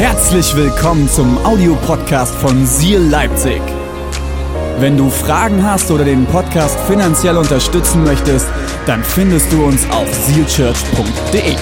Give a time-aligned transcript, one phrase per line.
[0.00, 3.60] Herzlich willkommen zum Audiopodcast von Seal Leipzig.
[4.78, 8.46] Wenn du Fragen hast oder den Podcast finanziell unterstützen möchtest,
[8.86, 11.54] dann findest du uns auf sealchurch.de.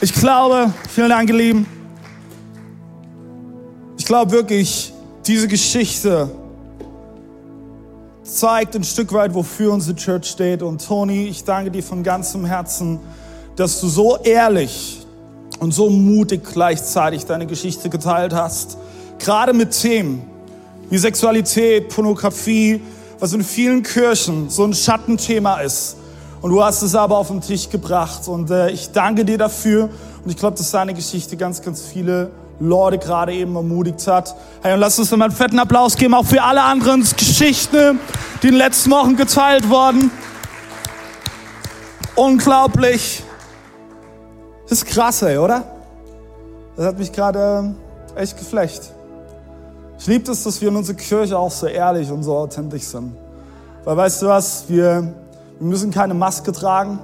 [0.00, 1.81] Ich glaube, vielen Dank, ihr Lieben.
[4.12, 4.92] Ich glaube wirklich,
[5.26, 6.28] diese Geschichte
[8.22, 10.62] zeigt ein Stück weit, wofür unsere Church steht.
[10.62, 13.00] Und Toni, ich danke dir von ganzem Herzen,
[13.56, 15.06] dass du so ehrlich
[15.60, 18.76] und so mutig gleichzeitig deine Geschichte geteilt hast.
[19.18, 20.22] Gerade mit Themen
[20.90, 22.82] wie Sexualität, Pornografie,
[23.18, 25.96] was in vielen Kirchen so ein Schattenthema ist.
[26.42, 28.28] Und du hast es aber auf den Tisch gebracht.
[28.28, 29.88] Und äh, ich danke dir dafür.
[30.22, 32.30] Und ich glaube, dass deine Geschichte ganz, ganz viele
[32.62, 34.34] Leute gerade eben ermutigt hat.
[34.62, 37.98] Hey, und lass uns nochmal einen fetten Applaus geben, auch für alle anderen Geschichten,
[38.42, 40.12] die in den letzten Wochen geteilt wurden.
[42.14, 43.24] Unglaublich.
[44.68, 45.64] Das ist krass, ey, oder?
[46.76, 47.74] Das hat mich gerade
[48.14, 48.92] äh, echt geflecht.
[49.98, 53.16] Ich liebe es, dass wir in unserer Kirche auch so ehrlich und so authentisch sind.
[53.84, 55.12] Weil weißt du was, wir,
[55.58, 57.00] wir müssen keine Maske tragen.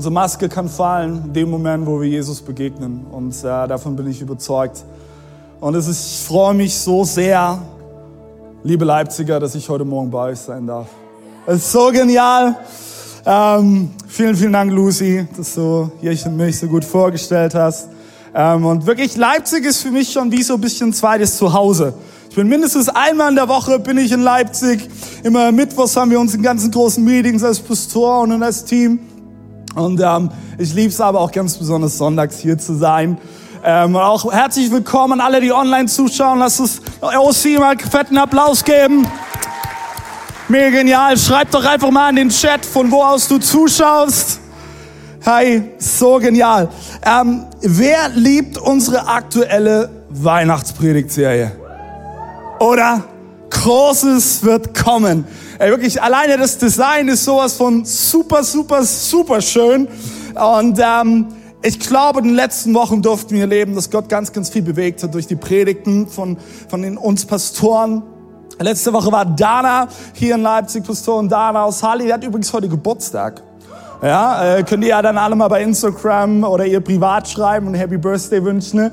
[0.00, 3.04] Unsere Maske kann fallen in dem Moment, wo wir Jesus begegnen.
[3.12, 4.82] Und äh, davon bin ich überzeugt.
[5.60, 7.58] Und es ist, ich freue mich so sehr,
[8.62, 10.86] liebe Leipziger, dass ich heute Morgen bei euch sein darf.
[11.46, 12.56] Es ist so genial.
[13.26, 17.90] Ähm, vielen, vielen Dank, Lucy, dass du hier mich so gut vorgestellt hast.
[18.34, 21.92] Ähm, und wirklich, Leipzig ist für mich schon wie so ein bisschen zweites Zuhause.
[22.30, 24.88] Ich bin mindestens einmal in der Woche bin ich in Leipzig.
[25.24, 29.00] Immer mittwochs haben wir unsere ganzen großen Meetings als Pastor und als Team.
[29.74, 33.18] Und ähm, ich liebe es aber auch ganz besonders sonntags hier zu sein.
[33.62, 36.38] Ähm, auch herzlich willkommen an alle, die online zuschauen.
[36.38, 39.06] Lasst uns OC mal einen fetten Applaus geben.
[40.48, 41.16] Mega genial.
[41.16, 44.40] Schreibt doch einfach mal in den Chat, von wo aus du zuschaust.
[45.24, 46.68] Hi, so genial.
[47.04, 51.52] Ähm, wer liebt unsere aktuelle Weihnachtspredigtserie?
[52.58, 53.04] Oder?
[53.50, 55.26] Großes wird kommen.
[55.60, 59.88] Ey, wirklich, alleine das Design ist sowas von super, super, super schön.
[60.34, 61.26] Und ähm,
[61.62, 65.02] ich glaube, in den letzten Wochen durften wir erleben, dass Gott ganz, ganz viel bewegt
[65.02, 68.02] hat durch die Predigten von, von den, uns Pastoren.
[68.58, 72.06] Letzte Woche war Dana hier in Leipzig, Pastorin Dana aus Halle.
[72.06, 73.42] Die hat übrigens heute Geburtstag.
[74.02, 77.74] Ja, äh, könnt ihr ja dann alle mal bei Instagram oder ihr privat schreiben und
[77.74, 78.80] Happy Birthday wünschen.
[78.80, 78.92] Ne?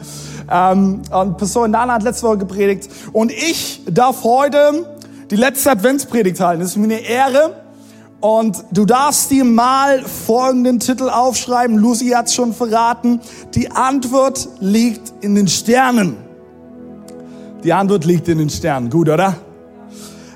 [0.52, 2.90] Ähm, und Pastorin Dana hat letzte Woche gepredigt.
[3.14, 4.97] Und ich darf heute
[5.30, 6.62] die letzte Adventspredigt halten.
[6.62, 7.64] Das ist mir eine Ehre.
[8.20, 11.78] Und du darfst dir mal folgenden Titel aufschreiben.
[11.78, 13.22] Lucy hat's schon verraten.
[13.54, 16.18] Die Antwort liegt in den Sternen.
[17.64, 18.90] Die Antwort liegt in den Sternen.
[18.90, 19.36] Gut, oder?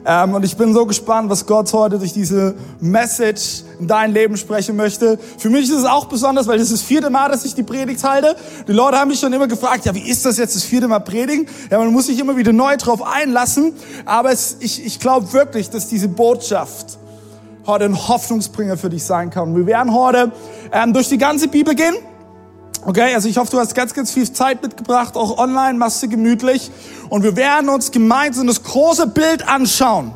[0.05, 4.37] Ähm, und ich bin so gespannt, was Gott heute durch diese Message in dein Leben
[4.37, 5.17] sprechen möchte.
[5.37, 7.63] Für mich ist es auch besonders, weil das ist das vierte Mal, dass ich die
[7.63, 8.35] Predigt halte.
[8.67, 10.99] Die Leute haben mich schon immer gefragt, ja, wie ist das jetzt das vierte Mal
[10.99, 11.47] predigen?
[11.69, 13.73] Ja, man muss sich immer wieder neu drauf einlassen.
[14.05, 16.99] Aber es, ich, ich glaube wirklich, dass diese Botschaft
[17.65, 19.55] heute ein Hoffnungsbringer für dich sein kann.
[19.55, 20.31] Wir werden heute
[20.71, 21.95] ähm, durch die ganze Bibel gehen.
[22.83, 26.07] Okay, also ich hoffe, du hast ganz, ganz viel Zeit mitgebracht, auch online, machst du
[26.07, 26.71] gemütlich.
[27.09, 30.13] Und wir werden uns gemeinsam das große Bild anschauen,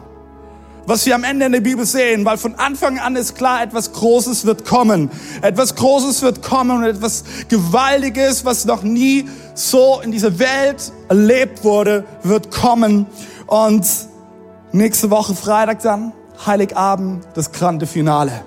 [0.85, 3.91] was wir am Ende in der Bibel sehen, weil von Anfang an ist klar, etwas
[3.93, 5.09] Großes wird kommen.
[5.41, 11.63] Etwas Großes wird kommen und etwas Gewaltiges, was noch nie so in dieser Welt erlebt
[11.63, 13.07] wurde, wird kommen.
[13.47, 13.87] Und
[14.71, 16.13] nächste Woche Freitag dann,
[16.45, 18.43] Heiligabend, das grande Finale.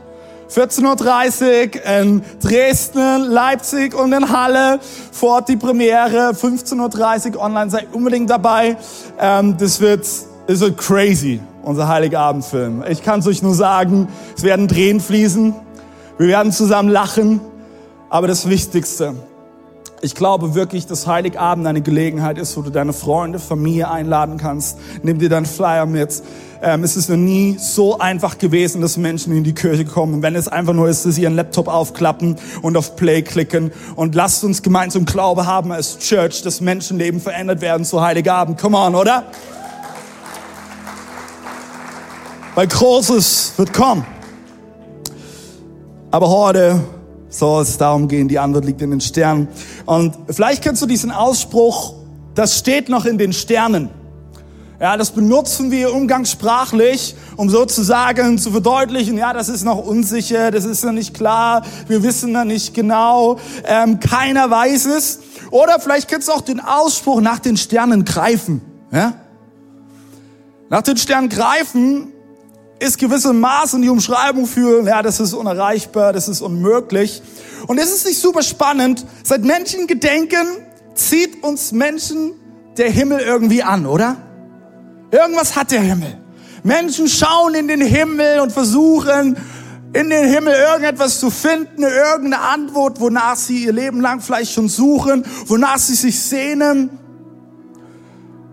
[0.51, 4.81] 14.30 Uhr in Dresden, Leipzig und in Halle.
[5.13, 7.71] Vor die Premiere, 15.30 Uhr online.
[7.71, 8.77] Seid unbedingt dabei.
[9.19, 10.07] Ähm, das wird,
[10.47, 12.85] es wird crazy, unser Heiligabendfilm.
[12.89, 15.55] Ich kann es euch nur sagen, es werden Tränen fließen.
[16.19, 17.41] Wir werden zusammen lachen.
[18.11, 19.15] Aber das Wichtigste,
[20.01, 24.79] ich glaube wirklich, dass Heiligabend eine Gelegenheit ist, wo du deine Freunde, Familie einladen kannst.
[25.03, 26.23] Nimm dir deinen Flyer mit.
[26.63, 30.23] Ähm, es ist noch nie so einfach gewesen, dass Menschen in die Kirche kommen.
[30.23, 33.73] Wenn es einfach nur ist, dass sie ihren Laptop aufklappen und auf Play klicken.
[33.97, 38.59] Und lasst uns gemeinsam Glaube haben als Church, dass Menschenleben verändert werden zu Heiligabend.
[38.61, 39.25] Come on, oder?
[42.59, 44.05] Weil Großes wird kommen.
[46.11, 46.81] Aber heute
[47.29, 49.47] soll es darum gehen, die Antwort liegt in den Sternen.
[49.87, 51.95] Und vielleicht kennst du diesen Ausspruch,
[52.35, 53.91] das steht noch in den Sternen.
[54.81, 60.65] Ja, das benutzen wir umgangssprachlich, um sozusagen zu verdeutlichen, ja, das ist noch unsicher, das
[60.65, 65.21] ist noch nicht klar, wir wissen noch nicht genau, ähm, keiner weiß es.
[65.53, 68.63] Oder vielleicht kennst du auch den Ausspruch nach den Sternen greifen.
[68.91, 69.13] Ja?
[70.71, 72.15] Nach den Sternen greifen
[72.81, 77.23] ist gewissermaßen die Umschreibung für, ja, das ist unerreichbar, das ist unmöglich.
[77.67, 79.05] Und es ist nicht super spannend.
[79.25, 80.47] Seit Menschengedenken
[80.95, 82.33] zieht uns Menschen
[82.77, 84.17] der Himmel irgendwie an, oder?
[85.11, 86.19] Irgendwas hat der Himmel.
[86.63, 89.37] Menschen schauen in den Himmel und versuchen,
[89.93, 94.69] in den Himmel irgendetwas zu finden, irgendeine Antwort, wonach sie ihr Leben lang vielleicht schon
[94.69, 96.91] suchen, wonach sie sich sehnen.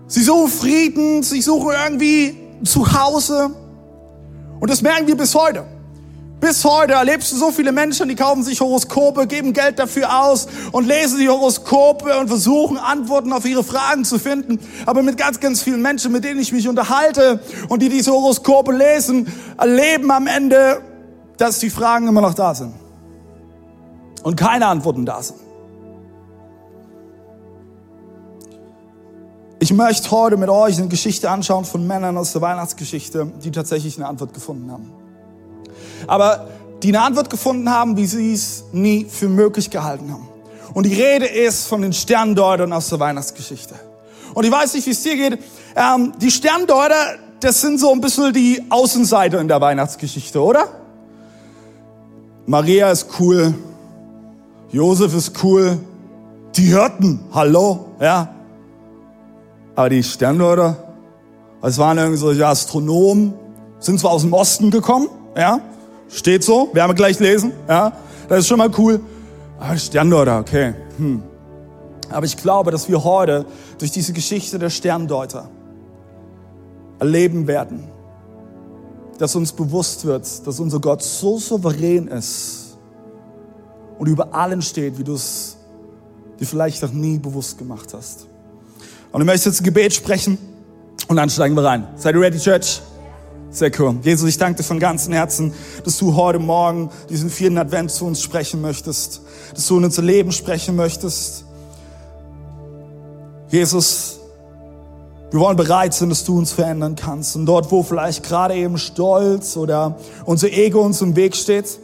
[0.07, 3.64] Sie suchen Frieden, sie suchen irgendwie zu Hause.
[4.59, 5.65] Und das merken wir bis heute.
[6.39, 10.47] Bis heute erlebst du so viele Menschen, die kaufen sich Horoskope, geben Geld dafür aus
[10.71, 14.59] und lesen die Horoskope und versuchen Antworten auf ihre Fragen zu finden.
[14.85, 18.73] Aber mit ganz, ganz vielen Menschen, mit denen ich mich unterhalte und die diese Horoskope
[18.73, 20.81] lesen, erleben am Ende,
[21.37, 22.73] dass die Fragen immer noch da sind.
[24.23, 25.44] Und keine Antworten da sind.
[29.65, 33.97] Ich möchte heute mit euch eine Geschichte anschauen von Männern aus der Weihnachtsgeschichte, die tatsächlich
[33.97, 34.91] eine Antwort gefunden haben.
[36.05, 36.49] Aber
[36.83, 40.29] die eine Antwort gefunden haben, wie sie es nie für möglich gehalten haben.
[40.75, 43.73] Und die Rede ist von den Sterndeutern aus der Weihnachtsgeschichte.
[44.35, 45.39] Und ich weiß nicht, wie es dir geht.
[45.75, 50.67] Ähm, die Sterndeuter, das sind so ein bisschen die Außenseiter in der Weihnachtsgeschichte, oder?
[52.45, 53.55] Maria ist cool.
[54.69, 55.79] Josef ist cool.
[56.55, 58.34] Die Hirten, hallo, ja.
[59.75, 60.77] Aber die Sterndeuter,
[61.61, 63.33] es waren irgendwie solche Astronomen,
[63.79, 65.59] sind zwar aus dem Osten gekommen, ja,
[66.07, 67.91] steht so, werden wir gleich lesen, ja,
[68.29, 69.01] das ist schon mal cool.
[69.59, 71.23] Aber Sterndeuter, okay, hm.
[72.09, 73.45] Aber ich glaube, dass wir heute
[73.79, 75.49] durch diese Geschichte der Sterndeuter
[76.99, 77.89] erleben werden,
[79.17, 82.77] dass uns bewusst wird, dass unser Gott so souverän ist
[83.97, 85.57] und über allen steht, wie du es
[86.39, 88.27] dir vielleicht noch nie bewusst gemacht hast.
[89.15, 90.37] Und ich möchte jetzt ein Gebet sprechen
[91.07, 91.87] und dann steigen wir rein.
[91.95, 92.81] Seid ihr ready, Church?
[93.49, 93.95] Sehr cool.
[94.01, 95.53] Jesus, ich danke dir von ganzem Herzen,
[95.85, 99.21] dass du heute Morgen diesen vierten Advent zu uns sprechen möchtest,
[99.53, 101.45] dass du in unser Leben sprechen möchtest.
[103.47, 104.19] Jesus,
[105.31, 107.37] wir wollen bereit sein, dass du uns verändern kannst.
[107.37, 111.79] Und dort, wo vielleicht gerade eben Stolz oder unser Ego uns im Weg steht,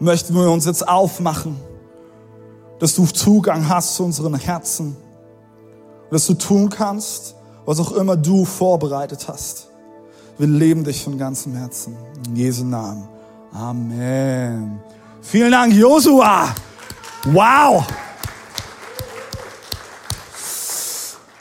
[0.00, 1.60] möchten wir uns jetzt aufmachen,
[2.80, 4.96] dass du Zugang hast zu unseren Herzen
[6.12, 9.68] dass du tun kannst, was auch immer du vorbereitet hast.
[10.36, 11.96] Wir leben dich von ganzem Herzen.
[12.26, 13.08] In Jesu Namen.
[13.52, 14.78] Amen.
[15.22, 16.54] Vielen Dank, Josua.
[17.24, 17.84] Wow.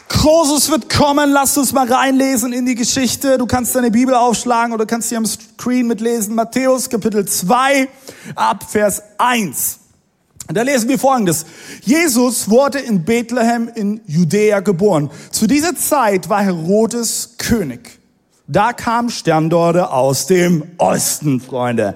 [0.07, 1.31] Großes wird kommen.
[1.31, 3.37] Lass uns mal reinlesen in die Geschichte.
[3.37, 6.33] Du kannst deine Bibel aufschlagen oder kannst sie am Screen mitlesen.
[6.33, 7.89] Matthäus Kapitel 2
[8.35, 9.80] ab Vers 1.
[10.51, 11.45] Und da lesen wir Folgendes.
[11.81, 15.09] Jesus wurde in Bethlehem in Judäa geboren.
[15.31, 17.99] Zu dieser Zeit war Herodes König.
[18.47, 21.95] Da kam Sterndorde aus dem Osten, Freunde,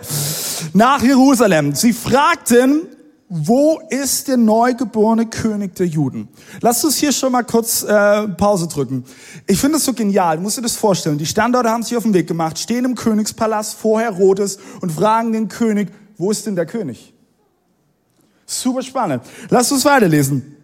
[0.72, 1.76] nach Jerusalem.
[1.76, 2.84] Sie fragten,
[3.28, 6.30] wo ist der neugeborene König der Juden?
[6.62, 9.04] Lass uns hier schon mal kurz äh, Pause drücken.
[9.48, 10.38] Ich finde das so genial.
[10.38, 11.18] Du dir das vorstellen.
[11.18, 15.34] Die Standorte haben sich auf den Weg gemacht, stehen im Königspalast vor Herodes und fragen
[15.34, 17.15] den König, wo ist denn der König?
[18.46, 19.24] Super spannend.
[19.50, 20.56] Lass uns weiterlesen.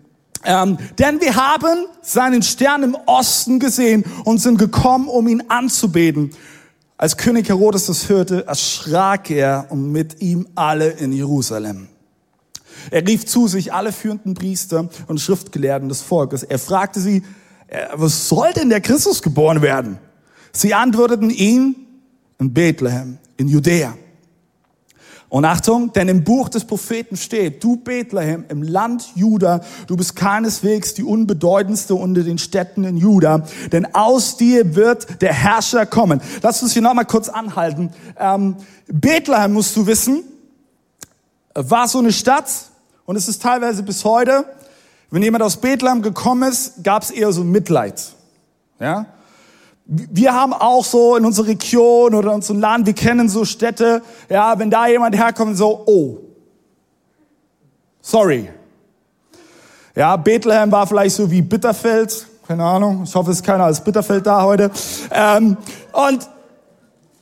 [0.44, 6.32] Ähm, denn wir haben seinen Stern im Osten gesehen und sind gekommen, um ihn anzubeten.
[6.98, 11.88] Als König Herodes das hörte, erschrak er und mit ihm alle in Jerusalem.
[12.90, 16.44] Er rief zu sich alle führenden Priester und Schriftgelehrten des Volkes.
[16.44, 17.24] Er fragte sie,
[17.68, 20.00] äh, was soll denn der Christus geboren werden?
[20.52, 21.76] Sie antworteten ihm
[22.40, 23.96] in Bethlehem, in Judäa.
[25.32, 30.18] Und Achtung, denn im Buch des Propheten steht, du Bethlehem im Land Juda, du bist
[30.18, 36.20] keineswegs die unbedeutendste unter den Städten in Juda, denn aus dir wird der Herrscher kommen.
[36.42, 37.92] Lass uns hier nochmal kurz anhalten.
[38.20, 38.58] Ähm,
[38.88, 40.26] Bethlehem, musst du wissen,
[41.54, 42.52] war so eine Stadt
[43.06, 44.44] und es ist teilweise bis heute,
[45.12, 48.04] wenn jemand aus Bethlehem gekommen ist, gab es eher so Mitleid.
[48.82, 49.06] Ja?
[49.94, 54.02] Wir haben auch so in unserer Region oder in unserem Land, wir kennen so Städte,
[54.30, 56.18] ja, wenn da jemand herkommt, so, oh,
[58.00, 58.50] sorry.
[59.94, 63.84] Ja, Bethlehem war vielleicht so wie Bitterfeld, keine Ahnung, ich hoffe, es ist keiner als
[63.84, 64.72] Bitterfeld da heute.
[65.12, 65.58] Ähm,
[65.92, 66.30] und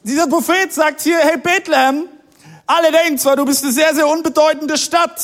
[0.04, 2.06] dieser Prophet sagt hier, hey Bethlehem,
[2.68, 5.20] alle denken zwar, du bist eine sehr, sehr unbedeutende Stadt,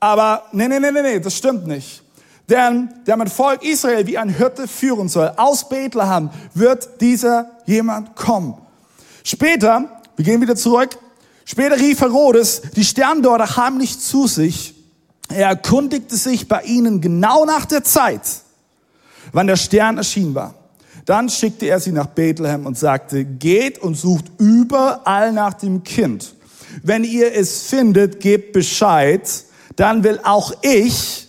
[0.00, 2.02] aber nee, nee, nee, nee, nee, das stimmt nicht.
[2.48, 5.32] Denn der mein Volk Israel wie ein Hirte führen soll.
[5.36, 8.54] Aus Bethlehem wird dieser jemand kommen.
[9.24, 10.96] Später, wir gehen wieder zurück,
[11.44, 14.74] später rief Herodes die Sterndeuter heimlich zu sich
[15.28, 18.22] Er erkundigte sich bei ihnen genau nach der Zeit,
[19.32, 20.54] wann der Stern erschienen war.
[21.04, 26.34] Dann schickte er sie nach Bethlehem und sagte, geht und sucht überall nach dem Kind.
[26.82, 29.28] Wenn ihr es findet, gebt Bescheid,
[29.74, 31.25] dann will auch ich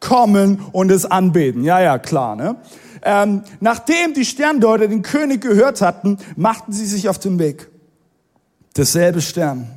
[0.00, 1.64] kommen und es anbeten.
[1.64, 2.36] Ja, ja, klar.
[2.36, 2.56] Ne?
[3.02, 7.68] Ähm, nachdem die Sterndeuter den König gehört hatten, machten sie sich auf den Weg.
[8.76, 9.68] Derselbe Stern,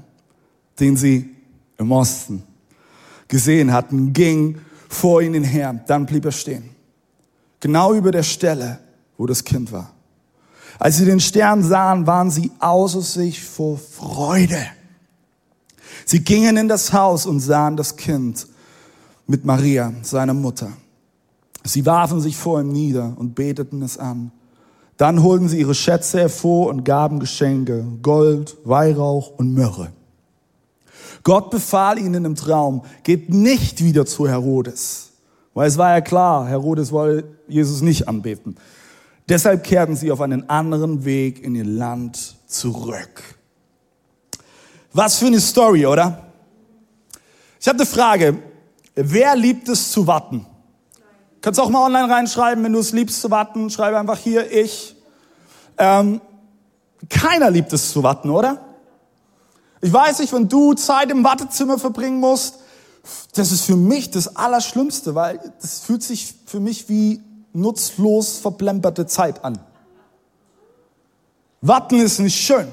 [0.79, 1.29] den sie
[1.77, 2.43] im Osten
[3.27, 4.59] gesehen hatten, ging
[4.89, 5.79] vor ihnen her.
[5.87, 6.71] Dann blieb er stehen.
[7.59, 8.79] Genau über der Stelle,
[9.17, 9.93] wo das Kind war.
[10.79, 14.65] Als sie den Stern sahen, waren sie außer sich vor Freude.
[16.05, 18.47] Sie gingen in das Haus und sahen das Kind
[19.29, 20.71] mit Maria, seiner Mutter.
[21.63, 24.31] Sie warfen sich vor ihm nieder und beteten es an.
[24.97, 29.91] Dann holten sie ihre Schätze hervor und gaben Geschenke, Gold, Weihrauch und Myrrhe.
[31.21, 35.11] Gott befahl ihnen im Traum, geht nicht wieder zu Herodes.
[35.53, 38.55] Weil es war ja klar, Herodes wollte Jesus nicht anbeten.
[39.27, 43.35] Deshalb kehrten sie auf einen anderen Weg in ihr Land zurück.
[44.91, 46.25] Was für eine Story, oder?
[47.61, 48.48] Ich habe eine Frage.
[49.01, 50.45] Wer liebt es zu warten?
[51.39, 53.69] Kannst auch mal online reinschreiben, wenn du es liebst zu warten.
[53.69, 54.97] Schreibe einfach hier, ich.
[55.77, 56.19] Ähm,
[57.07, 58.59] keiner liebt es zu warten, oder?
[59.79, 62.55] Ich weiß nicht, wenn du Zeit im Wartezimmer verbringen musst,
[63.35, 67.21] das ist für mich das Allerschlimmste, weil das fühlt sich für mich wie
[67.53, 69.59] nutzlos verplemperte Zeit an.
[71.61, 72.67] Warten ist nicht schön.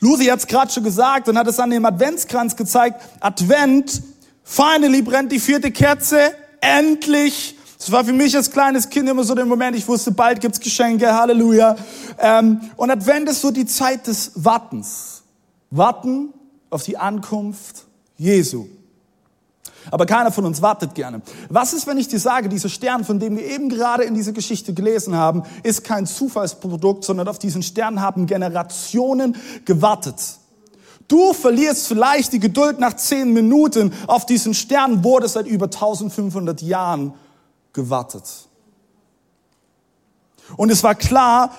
[0.00, 3.02] Lucy hat es gerade schon gesagt und hat es an dem Adventskranz gezeigt.
[3.20, 4.02] Advent,
[4.46, 7.58] finally brennt die vierte Kerze, endlich.
[7.76, 10.60] Das war für mich als kleines Kind immer so der Moment, ich wusste, bald gibt's
[10.60, 11.76] Geschenke, Halleluja.
[12.18, 15.22] Ähm, und Advent ist so die Zeit des Wartens.
[15.70, 16.30] Warten
[16.70, 17.84] auf die Ankunft
[18.16, 18.66] Jesu.
[19.90, 21.22] Aber keiner von uns wartet gerne.
[21.48, 24.32] Was ist, wenn ich dir sage, dieser Stern, von dem wir eben gerade in dieser
[24.32, 30.16] Geschichte gelesen haben, ist kein Zufallsprodukt, sondern auf diesen Stern haben Generationen gewartet.
[31.08, 33.92] Du verlierst vielleicht die Geduld nach zehn Minuten.
[34.06, 37.14] Auf diesen Stern wurde seit über 1500 Jahren
[37.72, 38.24] gewartet.
[40.56, 41.54] Und es war klar,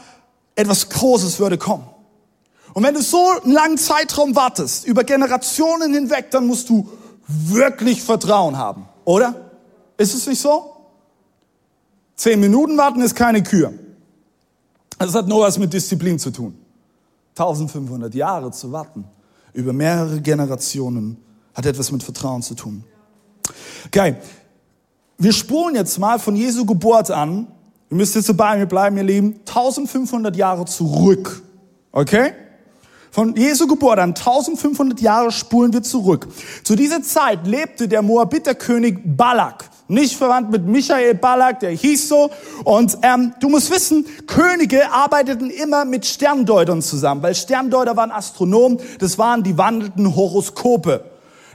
[0.55, 1.87] etwas Großes würde kommen.
[2.73, 6.89] Und wenn du so einen langen Zeitraum wartest, über Generationen hinweg, dann musst du
[7.27, 9.51] wirklich Vertrauen haben, oder?
[9.97, 10.75] Ist es nicht so?
[12.15, 13.73] Zehn Minuten warten ist keine Kür.
[14.99, 16.57] Das hat nur was mit Disziplin zu tun.
[17.35, 19.05] 1500 Jahre zu warten,
[19.57, 21.17] über mehrere Generationen,
[21.55, 22.83] hat etwas mit Vertrauen zu tun.
[23.87, 24.17] Okay,
[25.17, 27.47] wir spulen jetzt mal von Jesu Geburt an.
[27.89, 29.39] Ihr müsst jetzt bei mir bleiben, ihr Lieben.
[29.47, 31.41] 1500 Jahre zurück.
[31.91, 32.33] Okay?
[33.09, 36.27] Von Jesu Geburt an, 1500 Jahre spulen wir zurück.
[36.63, 39.67] Zu dieser Zeit lebte der Moabiterkönig Balak.
[39.89, 42.29] Nicht verwandt mit Michael Balak, der hieß so.
[42.65, 48.79] Und ähm, du musst wissen, Könige arbeiteten immer mit Sterndeutern zusammen, weil Sterndeuter waren Astronomen,
[48.99, 51.05] das waren die wandelnden Horoskope.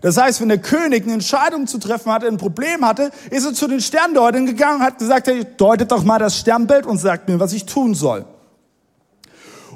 [0.01, 3.55] Das heißt, wenn der König eine Entscheidung zu treffen hatte, ein Problem hatte, ist er
[3.55, 7.29] zu den Sterndeutern gegangen und hat gesagt, hey, deutet doch mal das Sternbild und sagt
[7.29, 8.25] mir, was ich tun soll.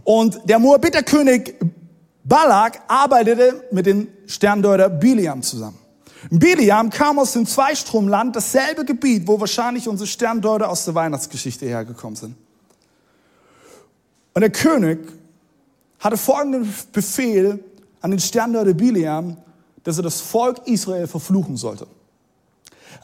[0.02, 1.54] Und der Moabiterkönig
[2.24, 5.78] Balak arbeitete mit dem Sterndeuter Biliam zusammen.
[6.30, 12.16] Biliam kam aus dem Zweistromland, dasselbe Gebiet, wo wahrscheinlich unsere Sterndeuter aus der Weihnachtsgeschichte hergekommen
[12.16, 12.36] sind.
[14.34, 14.98] Und der König
[16.00, 17.62] hatte folgenden Befehl
[18.00, 19.36] an den Sterndeuter Biliam,
[19.82, 21.86] dass er das Volk Israel verfluchen sollte.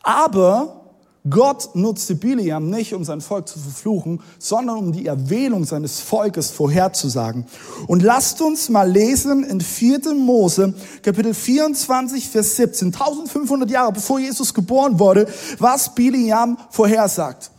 [0.02, 0.81] Aber
[1.30, 6.50] Gott nutzte Biliam nicht, um sein Volk zu verfluchen, sondern um die Erwählung seines Volkes
[6.50, 7.46] vorherzusagen.
[7.86, 10.14] Und lasst uns mal lesen in 4.
[10.14, 17.52] Mose, Kapitel 24, Vers 17, 1500 Jahre bevor Jesus geboren wurde, was Biliam vorhersagt.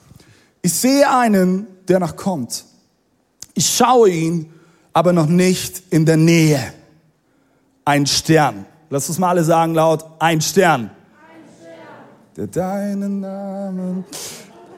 [0.61, 2.65] Ich sehe einen, der noch kommt.
[3.53, 4.51] Ich schaue ihn,
[4.91, 6.73] aber noch nicht in der Nähe.
[7.85, 8.65] Ein Stern.
[8.89, 10.91] Lass uns mal alle sagen laut, ein Stern
[12.35, 14.05] der deinen Namen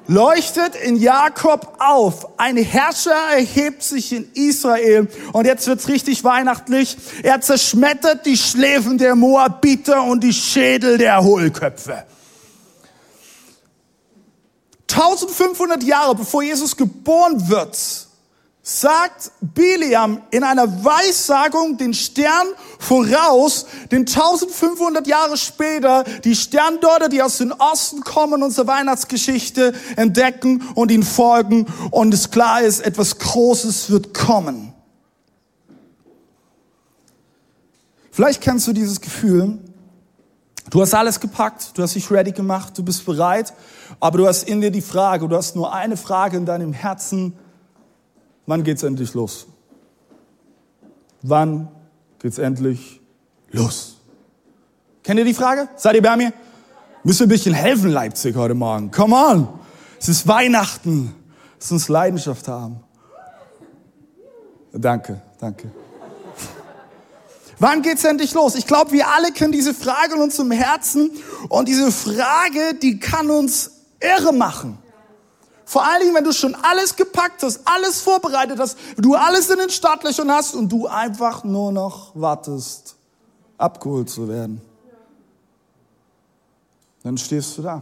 [0.08, 2.38] leuchtet in Jakob auf.
[2.38, 5.08] Ein Herrscher erhebt sich in Israel.
[5.34, 6.98] Und jetzt wird's richtig weihnachtlich.
[7.24, 12.04] Er zerschmettert die Schläfen der Moabiter und die Schädel der Hohlköpfe.
[14.90, 18.05] 1500 Jahre bevor Jesus geboren wird,
[18.68, 22.48] sagt Biliam in einer Weissagung den Stern
[22.80, 30.64] voraus, den 1500 Jahre später die Sterndeuter, die aus dem Osten kommen, unsere Weihnachtsgeschichte entdecken
[30.74, 34.74] und ihn folgen und es klar ist, etwas Großes wird kommen.
[38.10, 39.60] Vielleicht kennst du dieses Gefühl,
[40.72, 43.54] Du hast alles gepackt, du hast dich ready gemacht, du bist bereit,
[44.00, 47.38] aber du hast in dir die Frage, du hast nur eine Frage in deinem Herzen,
[48.46, 49.48] wann geht's endlich los?
[51.22, 51.70] Wann
[52.20, 53.02] geht's endlich
[53.52, 53.98] los?
[55.04, 55.70] Kennt ihr die Frage?
[55.75, 56.34] Seid ihr bei mir?
[57.04, 58.92] Müssen wir ein bisschen helfen, Leipzig, heute Morgen.
[58.92, 59.48] Come on!
[60.00, 61.14] Es ist Weihnachten.
[61.60, 62.80] Lass uns Leidenschaft haben.
[64.74, 65.72] Danke, danke.
[67.60, 68.56] Wann geht's endlich los?
[68.56, 71.12] Ich glaube, wir alle kennen diese Frage in unserem Herzen
[71.48, 74.78] und diese Frage, die kann uns irre machen.
[75.66, 79.58] Vor allen Dingen, wenn du schon alles gepackt hast, alles vorbereitet hast, du alles in
[79.58, 82.96] den Startlöchern hast und du einfach nur noch wartest,
[83.58, 84.62] abgeholt zu werden.
[87.02, 87.82] Dann stehst du da.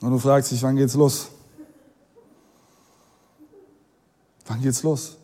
[0.00, 1.28] Und du fragst dich, wann geht's los?
[4.46, 5.16] Wann geht's los?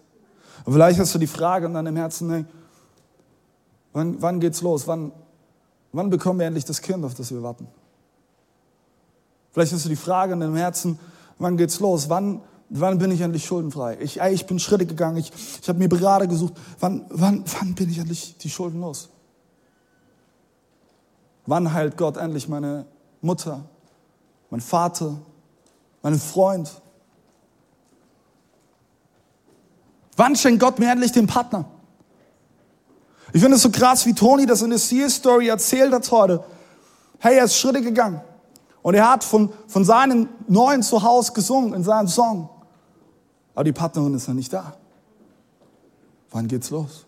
[0.66, 2.46] Und vielleicht hast du die Frage in deinem Herzen,
[3.96, 4.86] wann, wann geht's los?
[4.86, 5.10] Wann,
[5.92, 7.66] wann bekommen wir endlich das Kind, auf das wir warten?
[9.52, 10.98] Vielleicht hast du die Frage in deinem Herzen,
[11.38, 12.10] wann geht's los?
[12.10, 13.96] Wann, wann bin ich endlich schuldenfrei?
[14.00, 16.52] Ich, ey, ich bin Schritte gegangen, ich, ich habe mir Berater gesucht.
[16.78, 19.08] Wann, wann, wann bin ich endlich die Schulden los?
[21.46, 22.84] Wann heilt Gott endlich meine
[23.22, 23.64] Mutter,
[24.50, 25.16] mein Vater,
[26.02, 26.70] meinen Freund?
[30.16, 31.64] Wann schenkt Gott mir endlich den Partner?
[33.32, 36.44] Ich finde es so krass, wie Toni das in der Seal-Story erzählt hat heute.
[37.18, 38.20] Hey, er ist Schritte gegangen.
[38.82, 42.48] Und er hat von, von seinem neuen Zuhause gesungen in seinem Song.
[43.54, 44.74] Aber die Partnerin ist ja nicht da.
[46.30, 47.05] Wann geht's los?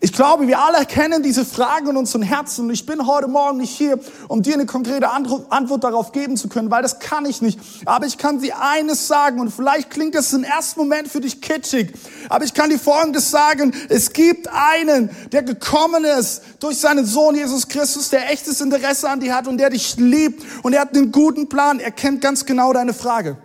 [0.00, 3.58] Ich glaube, wir alle kennen diese Fragen in unseren Herzen und ich bin heute Morgen
[3.58, 7.42] nicht hier, um dir eine konkrete Antwort darauf geben zu können, weil das kann ich
[7.42, 7.58] nicht.
[7.84, 11.40] Aber ich kann dir eines sagen und vielleicht klingt das im ersten Moment für dich
[11.40, 11.94] kitschig,
[12.28, 13.74] aber ich kann dir Folgendes sagen.
[13.88, 19.18] Es gibt einen, der gekommen ist durch seinen Sohn Jesus Christus, der echtes Interesse an
[19.18, 21.80] dir hat und der dich liebt und er hat einen guten Plan.
[21.80, 23.36] Er kennt ganz genau deine Frage.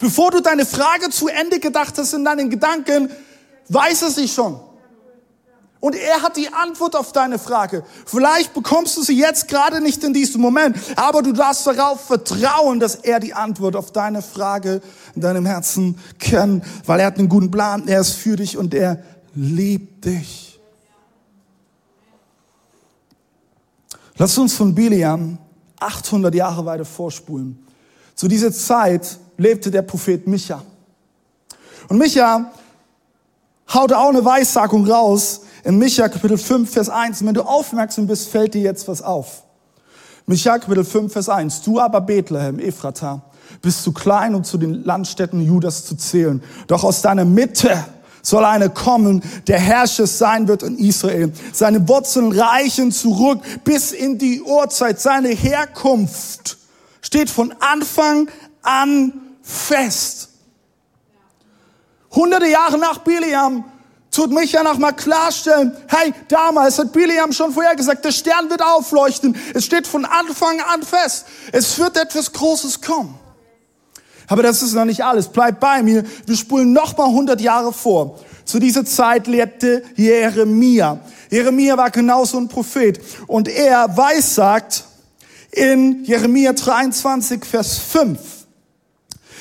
[0.00, 3.08] Bevor du deine Frage zu Ende gedacht hast in deinen Gedanken,
[3.68, 4.58] weiß es sich schon.
[5.80, 7.84] Und er hat die Antwort auf deine Frage.
[8.04, 12.80] Vielleicht bekommst du sie jetzt gerade nicht in diesem Moment, aber du darfst darauf vertrauen,
[12.80, 14.80] dass er die Antwort auf deine Frage
[15.14, 18.74] in deinem Herzen kennt, weil er hat einen guten Plan, er ist für dich und
[18.74, 19.02] er
[19.34, 20.58] liebt dich.
[24.16, 25.38] Lass uns von Biliam
[25.78, 27.64] 800 Jahre weiter vorspulen.
[28.16, 30.60] Zu dieser Zeit lebte der Prophet Micha.
[31.88, 32.50] Und Micha
[33.72, 37.20] haut auch eine Weissagung raus, in Micha Kapitel 5, Vers 1.
[37.20, 39.42] Und wenn du aufmerksam bist, fällt dir jetzt was auf.
[40.24, 41.60] Micha Kapitel 5, Vers 1.
[41.60, 43.20] Du aber Bethlehem, Ephrata,
[43.60, 46.42] bist zu klein, um zu den Landstädten Judas zu zählen.
[46.68, 47.84] Doch aus deiner Mitte
[48.22, 51.34] soll einer kommen, der Herrscher sein wird in Israel.
[51.52, 54.98] Seine Wurzeln reichen zurück bis in die Urzeit.
[54.98, 56.56] Seine Herkunft
[57.02, 58.30] steht von Anfang
[58.62, 60.30] an fest.
[62.10, 63.64] Hunderte Jahre nach Biliam
[64.18, 68.50] tut mich ja noch mal klarstellen, hey, damals hat Biliam schon vorher gesagt, der Stern
[68.50, 69.36] wird aufleuchten.
[69.54, 71.26] Es steht von Anfang an fest.
[71.52, 73.14] Es wird etwas Großes kommen.
[74.26, 75.28] Aber das ist noch nicht alles.
[75.28, 76.02] Bleib bei mir.
[76.26, 78.18] Wir spulen noch mal 100 Jahre vor.
[78.44, 80.98] Zu dieser Zeit lebte Jeremia.
[81.30, 83.00] Jeremia war genauso ein Prophet.
[83.28, 84.82] Und er weissagt
[85.52, 88.18] in Jeremia 23, Vers 5.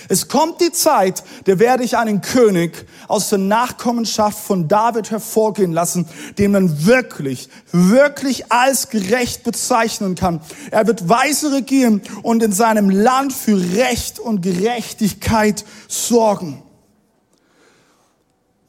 [0.09, 5.73] Es kommt die Zeit, der werde ich einen König aus der Nachkommenschaft von David hervorgehen
[5.73, 6.07] lassen,
[6.37, 10.41] den man wirklich, wirklich als gerecht bezeichnen kann.
[10.71, 16.63] Er wird weise regieren und in seinem Land für Recht und Gerechtigkeit sorgen.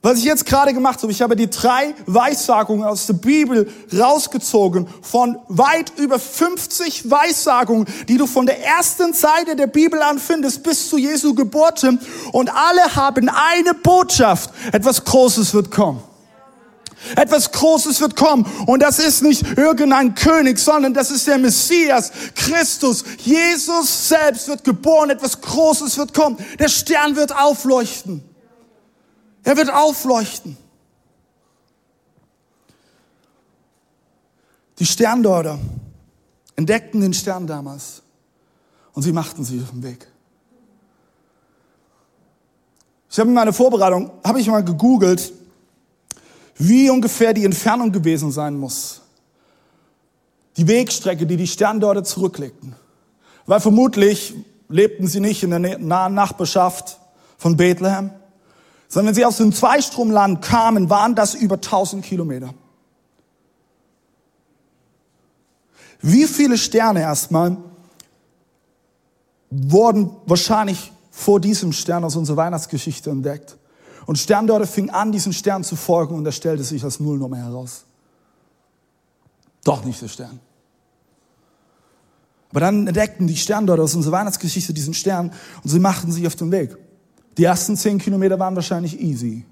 [0.00, 4.86] Was ich jetzt gerade gemacht habe, ich habe die drei Weissagungen aus der Bibel rausgezogen
[5.02, 10.62] von weit über 50 Weissagungen, die du von der ersten Seite der Bibel an findest
[10.62, 11.84] bis zu Jesu Geburt.
[12.30, 14.50] Und alle haben eine Botschaft.
[14.70, 16.00] Etwas Großes wird kommen.
[17.16, 18.46] Etwas Großes wird kommen.
[18.66, 23.02] Und das ist nicht irgendein König, sondern das ist der Messias, Christus.
[23.24, 25.10] Jesus selbst wird geboren.
[25.10, 26.38] Etwas Großes wird kommen.
[26.60, 28.22] Der Stern wird aufleuchten.
[29.44, 30.56] Er wird aufleuchten.
[34.78, 35.58] Die Sterndeuter
[36.56, 38.02] entdeckten den Stern damals
[38.92, 40.06] und sie machten sich auf den Weg.
[43.10, 45.32] Ich habe in meiner Vorbereitung, habe ich mal gegoogelt,
[46.56, 49.00] wie ungefähr die Entfernung gewesen sein muss.
[50.56, 52.74] Die Wegstrecke, die die Sterndeuter zurücklegten.
[53.46, 54.34] Weil vermutlich
[54.68, 56.98] lebten sie nicht in der nahen Nachbarschaft
[57.38, 58.10] von Bethlehem,
[58.88, 62.54] sondern sie aus dem Zweistromland kamen, waren das über 1000 Kilometer.
[66.00, 67.56] Wie viele Sterne erstmal
[69.50, 73.56] wurden wahrscheinlich vor diesem Stern aus unserer Weihnachtsgeschichte entdeckt?
[74.06, 77.84] Und Sterndeuter fing an, diesen Stern zu folgen und er stellte sich als Nullnummer heraus.
[79.64, 80.40] Doch nicht der Stern.
[82.50, 86.36] Aber dann entdeckten die Sterndeuter aus unserer Weihnachtsgeschichte diesen Stern und sie machten sich auf
[86.36, 86.78] den Weg.
[87.38, 89.44] Die ersten zehn Kilometer waren wahrscheinlich easy.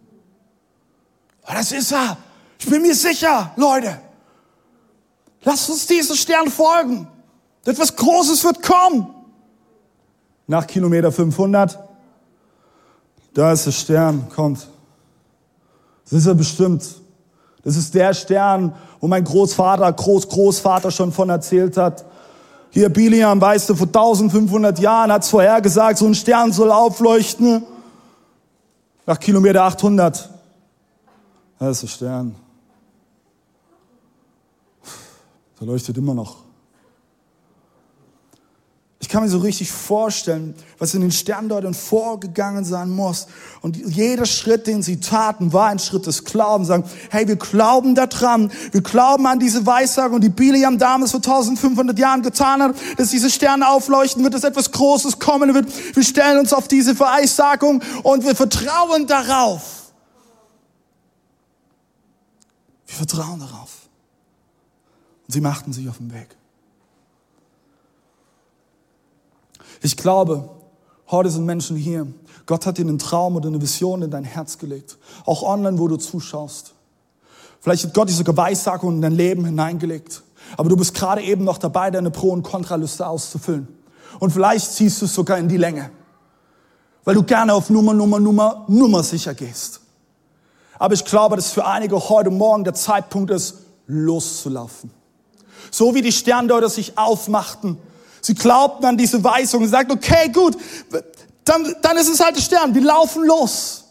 [1.45, 2.17] Aber das ist er.
[2.59, 3.97] Ich bin mir sicher, Leute.
[5.45, 7.07] Lasst uns diesem Stern folgen.
[7.65, 9.07] Etwas Großes wird kommen.
[10.49, 11.79] Nach Kilometer 500,
[13.35, 14.67] da ist der Stern, kommt.
[16.05, 16.85] Das ist er bestimmt.
[17.63, 22.05] Das ist der Stern, wo mein Großvater, Großgroßvater schon von erzählt hat.
[22.71, 27.65] Hier, Biliam, weißt du, vor 1500 Jahren hat es vorhergesagt, so ein Stern soll aufleuchten.
[29.07, 30.29] Nach Kilometer 800,
[31.61, 32.35] da ist der Stern.
[35.61, 36.46] Der leuchtet immer noch.
[39.07, 43.29] Ich kann mir so richtig vorstellen, was in den Sterndeutern vorgegangen sein muss.
[43.61, 46.67] Und jeder Schritt, den sie taten, war ein Schritt des Glaubens.
[46.67, 48.51] Sagen, hey, wir glauben daran.
[48.73, 53.31] Wir glauben an diese Weissagung, die Biliam damals vor 1500 Jahren getan hat, dass diese
[53.31, 55.69] Sterne aufleuchten wird, dass etwas Großes kommen wird.
[55.95, 59.93] Wir stellen uns auf diese Weissagung und wir vertrauen darauf.
[62.89, 63.89] Wir vertrauen darauf.
[65.29, 66.37] Und sie machten sich auf den Weg.
[69.83, 70.49] Ich glaube,
[71.11, 72.07] heute sind Menschen hier.
[72.47, 74.99] Gott hat dir einen Traum oder eine Vision in dein Herz gelegt.
[75.25, 76.75] Auch online, wo du zuschaust.
[77.61, 80.23] Vielleicht hat Gott diese Geweissagung in dein Leben hineingelegt.
[80.57, 83.67] Aber du bist gerade eben noch dabei, deine Pro- und Kontraliste auszufüllen.
[84.21, 85.91] Und vielleicht ziehst du es sogar in die Länge.
[87.05, 89.81] Weil du gerne auf Nummer, Nummer, Nummer, Nummer sicher gehst.
[90.79, 94.91] Aber ich glaube, dass für einige heute Morgen der Zeitpunkt ist, loszulaufen.
[95.71, 97.79] So wie die Sterndeuter sich aufmachten.
[98.27, 100.57] Sie glaubten an diese Weisung und sagten, okay, gut,
[101.45, 102.75] dann, dann ist es halt der Stern.
[102.75, 103.85] Wir laufen los.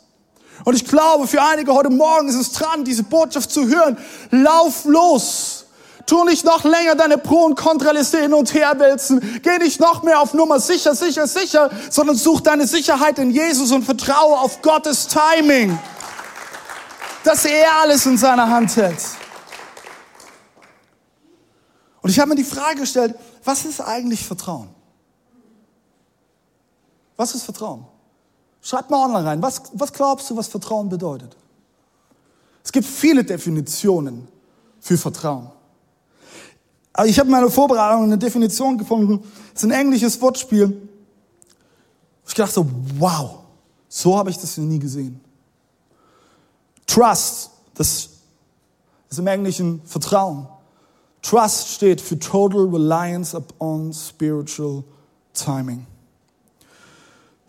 [0.65, 3.97] Und ich glaube, für einige heute Morgen ist es dran, diese Botschaft zu hören.
[4.31, 5.67] Lauf los.
[6.05, 9.39] Tu nicht noch länger deine Pro- und Kontraliste hin und her wälzen.
[9.41, 13.71] Geh nicht noch mehr auf Nummer sicher, sicher, sicher, sondern such deine Sicherheit in Jesus
[13.71, 15.79] und vertraue auf Gottes Timing.
[17.23, 18.99] Dass er alles in seiner Hand hält.
[22.01, 24.69] Und ich habe mir die Frage gestellt, was ist eigentlich Vertrauen?
[27.15, 27.85] Was ist Vertrauen?
[28.61, 29.41] Schreibt mal online rein.
[29.41, 31.37] Was, was glaubst du, was Vertrauen bedeutet?
[32.63, 34.27] Es gibt viele Definitionen
[34.79, 35.51] für Vertrauen.
[36.93, 39.19] Aber ich habe in meiner Vorbereitung eine Definition gefunden.
[39.53, 40.89] Das ist ein englisches Wortspiel.
[42.27, 42.65] Ich dachte so,
[42.97, 43.39] wow,
[43.87, 45.19] so habe ich das noch nie gesehen.
[46.87, 48.09] Trust, das
[49.09, 50.47] ist im Englischen Vertrauen.
[51.25, 54.83] Trust steht für Total Reliance upon Spiritual
[55.33, 55.87] Timing.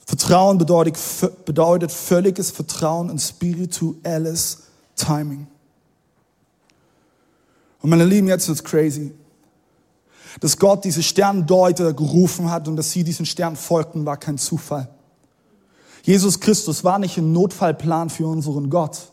[0.06, 0.96] Vertrauen bedeutet,
[1.44, 4.62] bedeutet völliges Vertrauen in spirituelles
[4.94, 5.46] Timing.
[7.82, 9.12] Und meine Lieben, jetzt wird's crazy.
[10.40, 14.88] Dass Gott diese Sterndeuter gerufen hat und dass sie diesen Stern folgten, war kein Zufall.
[16.02, 19.12] Jesus Christus war nicht ein Notfallplan für unseren Gott,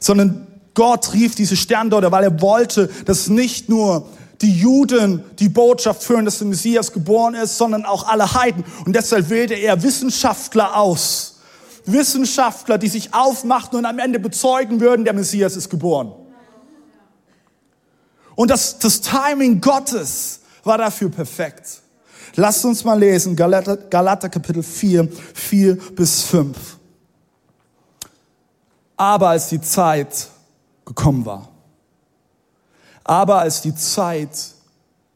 [0.00, 4.08] sondern Gott rief diese Sterndeuter, weil er wollte, dass nicht nur
[4.42, 8.62] die Juden die Botschaft führen, dass der Messias geboren ist, sondern auch alle Heiden.
[8.84, 11.40] Und deshalb wählte er Wissenschaftler aus.
[11.86, 16.12] Wissenschaftler, die sich aufmachten und am Ende bezeugen würden, der Messias ist geboren.
[18.34, 21.80] Und das, das Timing Gottes war dafür perfekt.
[22.34, 26.58] Lasst uns mal lesen, Galater, Galater Kapitel 4, 4 bis 5.
[28.98, 30.28] Aber als die Zeit
[30.86, 31.48] gekommen war.
[33.04, 34.54] Aber als die Zeit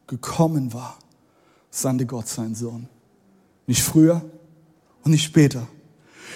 [0.05, 0.97] gekommen war,
[1.71, 2.87] sandte Gott seinen Sohn.
[3.65, 4.21] Nicht früher
[5.03, 5.67] und nicht später.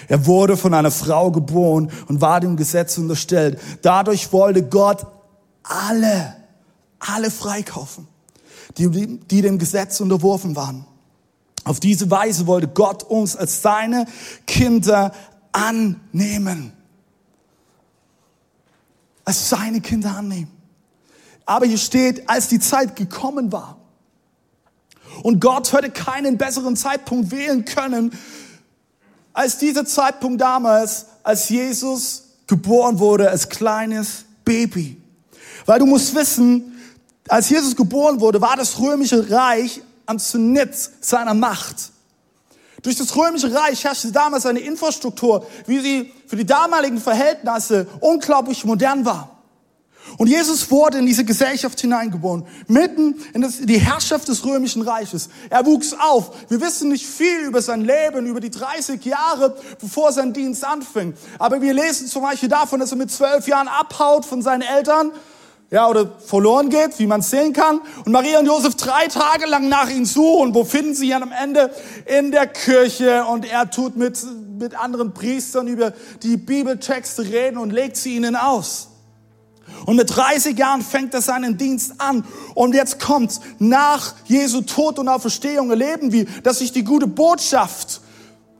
[0.08, 3.60] Er wurde von einer Frau geboren und war dem Gesetz unterstellt.
[3.82, 5.06] Dadurch wollte Gott
[5.62, 6.36] alle,
[6.98, 8.06] alle freikaufen,
[8.76, 10.86] die, die dem Gesetz unterworfen waren.
[11.64, 14.06] Auf diese Weise wollte Gott uns als seine
[14.46, 15.12] Kinder
[15.52, 16.75] annehmen
[19.26, 20.50] als seine Kinder annehmen.
[21.44, 23.76] Aber hier steht, als die Zeit gekommen war.
[25.22, 28.16] Und Gott hätte keinen besseren Zeitpunkt wählen können,
[29.32, 35.00] als dieser Zeitpunkt damals, als Jesus geboren wurde als kleines Baby.
[35.66, 36.72] Weil du musst wissen,
[37.28, 41.90] als Jesus geboren wurde, war das römische Reich am Zenit seiner Macht.
[42.86, 48.64] Durch das römische Reich herrschte damals eine Infrastruktur, wie sie für die damaligen Verhältnisse unglaublich
[48.64, 49.42] modern war.
[50.18, 55.30] Und Jesus wurde in diese Gesellschaft hineingeboren, mitten in das, die Herrschaft des römischen Reiches.
[55.50, 56.30] Er wuchs auf.
[56.48, 61.14] Wir wissen nicht viel über sein Leben, über die 30 Jahre, bevor sein Dienst anfing.
[61.40, 65.10] Aber wir lesen zum Beispiel davon, dass er mit zwölf Jahren abhaut von seinen Eltern,
[65.70, 67.80] ja, oder verloren geht, wie man sehen kann.
[68.04, 70.54] Und Maria und Josef drei Tage lang nach ihm suchen.
[70.54, 71.70] Wo finden sie ihn am Ende?
[72.06, 73.24] In der Kirche.
[73.24, 74.18] Und er tut mit,
[74.58, 78.88] mit anderen Priestern über die Bibeltexte reden und legt sie ihnen aus.
[79.86, 82.24] Und mit 30 Jahren fängt er seinen Dienst an.
[82.54, 88.00] Und jetzt kommt nach Jesu Tod und Auferstehung erleben wir, dass sich die gute Botschaft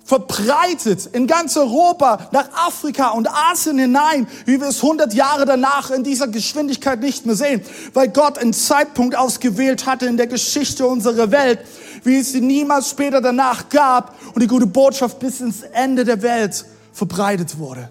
[0.06, 5.90] verbreitet in ganz Europa, nach Afrika und Asien hinein, wie wir es 100 Jahre danach
[5.90, 7.60] in dieser Geschwindigkeit nicht mehr sehen,
[7.92, 11.58] weil Gott einen Zeitpunkt ausgewählt hatte in der Geschichte unserer Welt,
[12.04, 16.22] wie es sie niemals später danach gab und die gute Botschaft bis ins Ende der
[16.22, 17.90] Welt verbreitet wurde.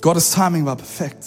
[0.00, 1.24] Gottes Timing war perfekt.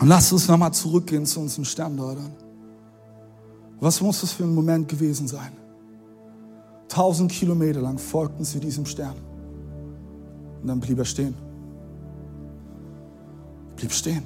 [0.00, 2.49] Und lasst uns nochmal zurückgehen zu unseren Sterndeutern.
[3.80, 5.52] Was muss das für ein Moment gewesen sein?
[6.88, 9.14] Tausend Kilometer lang folgten sie diesem Stern.
[10.60, 11.34] Und dann blieb er stehen.
[13.76, 14.22] Blieb stehen.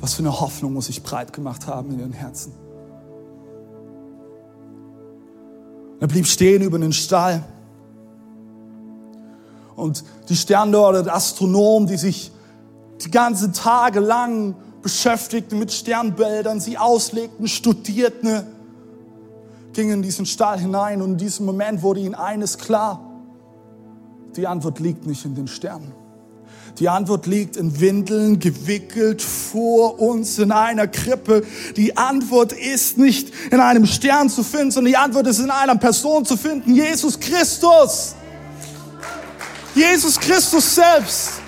[0.00, 2.52] Was für eine Hoffnung muss ich breit gemacht haben in ihren Herzen.
[6.00, 7.42] Er blieb stehen über den Stall.
[9.74, 12.32] Und die Sterndeuter, der Astronom, die sich
[13.04, 14.54] die ganzen Tage lang
[14.86, 18.44] beschäftigten mit Sternbildern, sie auslegten, studierten,
[19.72, 23.00] gingen in diesen Stall hinein und in diesem Moment wurde ihnen eines klar.
[24.36, 25.92] Die Antwort liegt nicht in den Sternen.
[26.78, 31.44] Die Antwort liegt in Windeln, gewickelt vor uns in einer Krippe.
[31.76, 35.74] Die Antwort ist nicht in einem Stern zu finden, sondern die Antwort ist in einer
[35.74, 38.14] Person zu finden, Jesus Christus.
[39.74, 41.40] Jesus Christus selbst.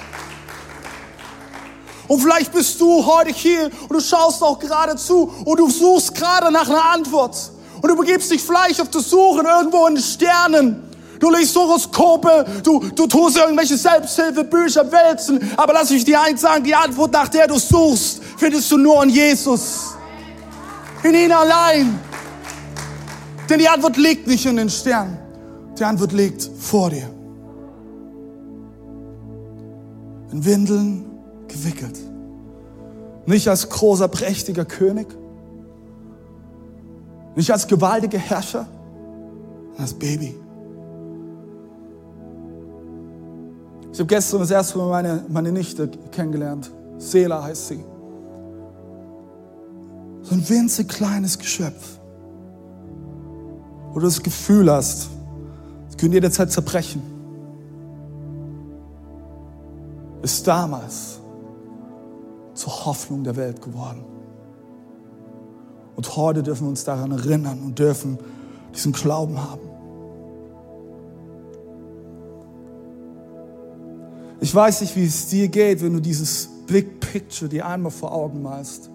[2.09, 6.14] Und vielleicht bist du heute hier und du schaust auch gerade zu und du suchst
[6.14, 7.37] gerade nach einer Antwort.
[7.83, 10.85] Und du begibst dich vielleicht auf der Suche irgendwo in den Sternen.
[11.21, 15.53] Du liest Horoskope, du, du tust irgendwelche Selbsthilfebücher wälzen.
[15.57, 19.03] Aber lass mich dir eins sagen, die Antwort, nach der du suchst, findest du nur
[19.03, 19.94] in Jesus.
[21.03, 22.01] In ihn allein.
[23.51, 25.18] Denn die Antwort liegt nicht in den Sternen.
[25.79, 27.11] Die Antwort liegt vor dir.
[30.33, 31.08] In Windeln
[31.48, 31.98] gewickelt.
[33.26, 35.06] Nicht als großer, prächtiger König.
[37.37, 40.34] Nicht als gewaltiger Herrscher, sondern als Baby.
[43.92, 46.70] Ich habe gestern das erste Mal meine, meine Nichte kennengelernt.
[46.98, 47.84] Sela heißt sie.
[50.22, 51.98] So ein winzig kleines Geschöpf.
[53.92, 55.08] Wo du das Gefühl hast,
[55.88, 57.02] es könnte jederzeit zerbrechen.
[60.22, 61.17] Ist damals
[62.59, 64.05] zur Hoffnung der Welt geworden.
[65.94, 68.18] Und heute dürfen wir uns daran erinnern und dürfen
[68.75, 69.68] diesen Glauben haben.
[74.40, 78.12] Ich weiß nicht, wie es dir geht, wenn du dieses Big Picture dir einmal vor
[78.12, 78.90] Augen malst.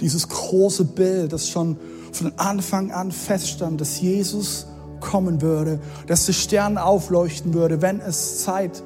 [0.00, 1.76] Dieses große Bild, das schon
[2.12, 4.66] von Anfang an feststand, dass Jesus
[5.00, 8.82] kommen würde, dass der Stern aufleuchten würde, wenn es Zeit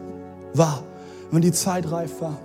[0.55, 0.83] war,
[1.31, 2.37] wenn die Zeit reif war.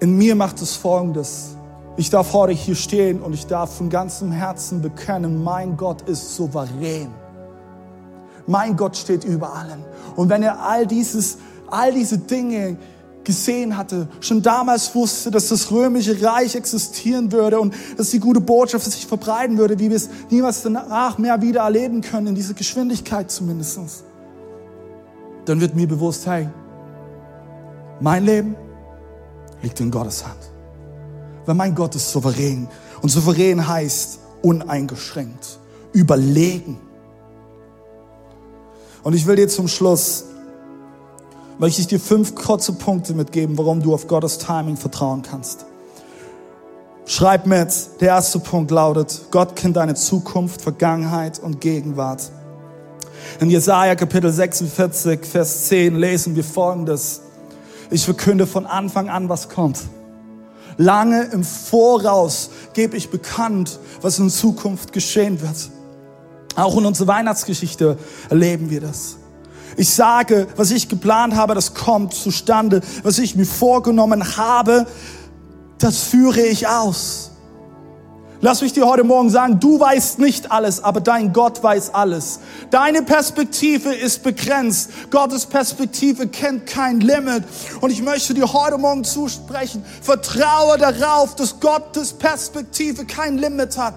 [0.00, 1.56] In mir macht es Folgendes.
[1.98, 6.34] Ich darf heute hier stehen und ich darf von ganzem Herzen bekennen, mein Gott ist
[6.34, 7.08] souverän.
[8.46, 9.84] Mein Gott steht über allen.
[10.16, 11.36] Und wenn er all dieses,
[11.70, 12.78] all diese Dinge
[13.24, 18.40] gesehen hatte, schon damals wusste, dass das römische Reich existieren würde und dass die gute
[18.40, 22.54] Botschaft sich verbreiten würde, wie wir es niemals danach mehr wieder erleben können, in dieser
[22.54, 23.78] Geschwindigkeit zumindest.
[25.44, 26.48] Dann wird mir bewusst, hey,
[28.00, 28.56] mein Leben
[29.62, 30.50] liegt in Gottes Hand.
[31.46, 32.68] Weil mein Gott ist souverän.
[33.02, 35.58] Und souverän heißt uneingeschränkt,
[35.92, 36.78] überlegen
[39.02, 40.24] und ich will dir zum Schluss,
[41.58, 45.66] möchte ich dir fünf kurze Punkte mitgeben, warum du auf Gottes Timing vertrauen kannst.
[47.06, 47.68] Schreib mit,
[48.00, 52.30] der erste Punkt lautet, Gott kennt deine Zukunft, Vergangenheit und Gegenwart.
[53.40, 57.22] In Jesaja Kapitel 46, Vers 10 lesen wir folgendes.
[57.90, 59.80] Ich verkünde von Anfang an, was kommt.
[60.76, 65.70] Lange im Voraus gebe ich bekannt, was in Zukunft geschehen wird.
[66.56, 67.98] Auch in unserer Weihnachtsgeschichte
[68.28, 69.16] erleben wir das.
[69.76, 72.80] Ich sage, was ich geplant habe, das kommt zustande.
[73.02, 74.86] Was ich mir vorgenommen habe,
[75.78, 77.29] das führe ich aus.
[78.42, 82.40] Lass mich dir heute Morgen sagen, du weißt nicht alles, aber dein Gott weiß alles.
[82.70, 84.90] Deine Perspektive ist begrenzt.
[85.10, 87.44] Gottes Perspektive kennt kein Limit.
[87.82, 93.96] Und ich möchte dir heute Morgen zusprechen, vertraue darauf, dass Gottes Perspektive kein Limit hat.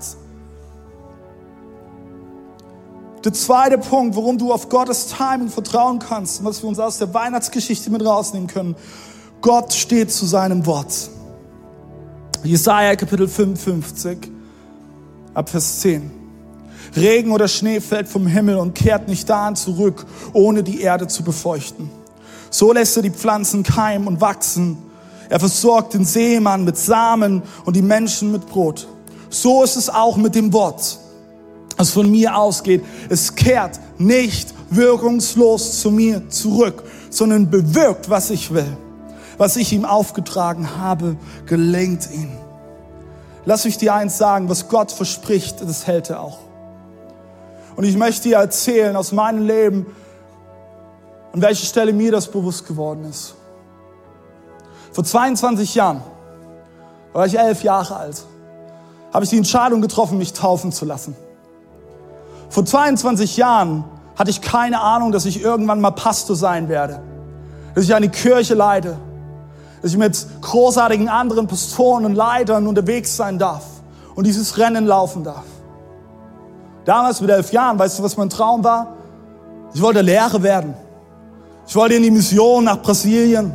[3.23, 7.13] Der zweite Punkt, warum du auf Gottes Timing vertrauen kannst, was wir uns aus der
[7.13, 8.75] Weihnachtsgeschichte mit rausnehmen können.
[9.39, 11.09] Gott steht zu seinem Wort.
[12.43, 14.32] Jesaja Kapitel 55
[15.33, 16.11] ab Vers 10.
[16.95, 21.23] Regen oder Schnee fällt vom Himmel und kehrt nicht dahin zurück, ohne die Erde zu
[21.23, 21.89] befeuchten.
[22.49, 24.77] So lässt er die Pflanzen keimen und wachsen.
[25.29, 28.87] Er versorgt den Seemann mit Samen und die Menschen mit Brot.
[29.29, 30.99] So ist es auch mit dem Wort,
[31.77, 32.83] das von mir ausgeht.
[33.09, 38.77] Es kehrt nicht wirkungslos zu mir zurück, sondern bewirkt, was ich will.
[39.39, 41.17] Was ich ihm aufgetragen habe,
[41.47, 42.29] gelingt ihm.
[43.45, 46.39] Lass mich dir eins sagen, was Gott verspricht, das hält er auch.
[47.75, 49.85] Und ich möchte dir erzählen aus meinem Leben,
[51.33, 53.35] an welcher Stelle mir das bewusst geworden ist.
[54.91, 56.03] Vor 22 Jahren,
[57.11, 58.23] da war ich elf Jahre alt,
[59.11, 61.15] habe ich die Entscheidung getroffen, mich taufen zu lassen.
[62.49, 63.83] Vor 22 Jahren
[64.15, 67.01] hatte ich keine Ahnung, dass ich irgendwann mal Pastor sein werde,
[67.73, 68.97] dass ich eine Kirche leite,
[69.83, 73.65] dass ich mit großartigen anderen Pastoren und Leitern unterwegs sein darf
[74.15, 75.43] und dieses Rennen laufen darf.
[76.85, 78.95] Damals mit elf Jahren, weißt du, was mein Traum war?
[79.73, 80.73] Ich wollte Lehrer werden.
[81.67, 83.51] Ich wollte in die Mission nach Brasilien.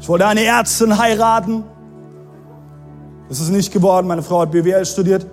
[0.00, 1.62] Ich wollte eine Ärztin heiraten.
[3.28, 4.08] Das ist nicht geworden.
[4.08, 5.24] Meine Frau hat BWL studiert.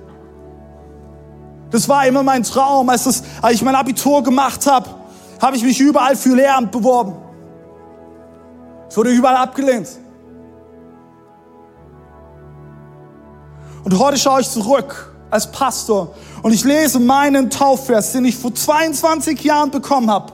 [1.71, 2.88] Das war immer mein Traum.
[2.89, 4.88] Als, das, als ich mein Abitur gemacht habe,
[5.41, 7.15] habe ich mich überall für Lehramt beworben.
[8.88, 9.88] Ich wurde überall abgelehnt.
[13.84, 16.13] Und heute schaue ich zurück als Pastor
[16.44, 20.34] und ich lese meinen Taufvers, den ich vor 22 Jahren bekommen habe,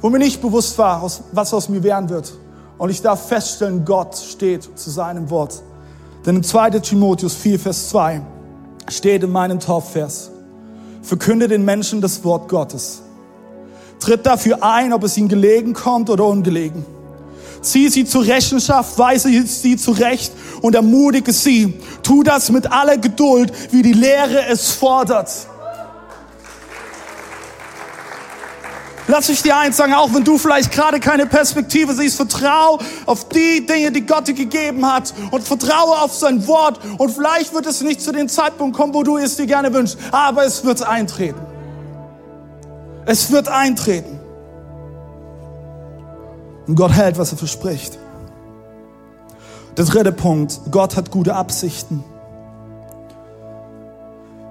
[0.00, 2.32] wo mir nicht bewusst war, was aus mir werden wird.
[2.78, 5.62] Und ich darf feststellen, Gott steht zu seinem Wort.
[6.24, 8.22] Denn in 2 Timotheus 4, Vers 2
[8.88, 10.30] steht in meinem Taufvers,
[11.02, 13.02] verkünde den Menschen das Wort Gottes.
[14.00, 16.84] Tritt dafür ein, ob es ihnen gelegen kommt oder ungelegen.
[17.62, 21.74] Zieh sie zur Rechenschaft, weise sie zurecht und ermutige sie.
[22.02, 25.30] Tu das mit aller Geduld, wie die Lehre es fordert.
[29.10, 33.28] Lass mich dir eins sagen, auch wenn du vielleicht gerade keine Perspektive siehst, vertrau auf
[33.28, 37.66] die Dinge, die Gott dir gegeben hat und vertraue auf sein Wort und vielleicht wird
[37.66, 40.82] es nicht zu dem Zeitpunkt kommen, wo du es dir gerne wünschst, aber es wird
[40.82, 41.40] eintreten.
[43.04, 44.19] Es wird eintreten.
[46.70, 47.98] Und Gott hält, was er verspricht.
[49.76, 52.04] Der dritte Punkt, Gott hat gute Absichten.